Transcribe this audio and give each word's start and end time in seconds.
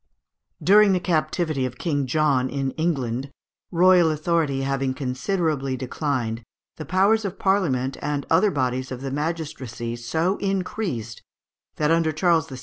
During 0.63 0.93
the 0.93 0.99
captivity 0.99 1.63
of 1.63 1.77
King 1.77 2.07
John 2.07 2.49
in 2.49 2.71
England, 2.71 3.29
royal 3.71 4.09
authority 4.09 4.63
having 4.63 4.95
considerably 4.95 5.77
declined, 5.77 6.41
the 6.77 6.85
powers 6.85 7.23
of 7.23 7.37
Parliament 7.37 7.97
and 8.01 8.25
other 8.27 8.49
bodies 8.49 8.91
of 8.91 9.01
the 9.01 9.11
magistracy 9.11 9.95
so 9.95 10.37
increased, 10.37 11.21
that 11.75 11.91
under 11.91 12.11
Charles 12.11 12.49
VI. 12.49 12.57